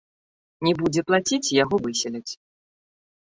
[0.67, 2.31] Не будзе плаціць, яго выселяць.